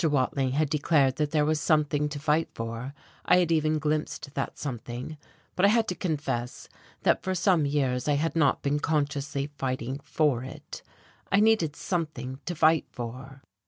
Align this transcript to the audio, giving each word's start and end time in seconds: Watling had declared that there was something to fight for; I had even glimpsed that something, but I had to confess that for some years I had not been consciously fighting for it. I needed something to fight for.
Watling 0.03 0.53
had 0.53 0.71
declared 0.71 1.17
that 1.17 1.29
there 1.29 1.45
was 1.45 1.61
something 1.61 2.09
to 2.09 2.17
fight 2.17 2.49
for; 2.55 2.95
I 3.23 3.37
had 3.37 3.51
even 3.51 3.77
glimpsed 3.77 4.33
that 4.33 4.57
something, 4.57 5.15
but 5.55 5.63
I 5.63 5.67
had 5.67 5.87
to 5.89 5.93
confess 5.93 6.67
that 7.03 7.21
for 7.21 7.35
some 7.35 7.67
years 7.67 8.07
I 8.07 8.15
had 8.15 8.35
not 8.35 8.63
been 8.63 8.79
consciously 8.79 9.51
fighting 9.59 9.99
for 9.99 10.43
it. 10.43 10.81
I 11.31 11.39
needed 11.39 11.75
something 11.75 12.39
to 12.47 12.55
fight 12.55 12.87
for. 12.89 13.43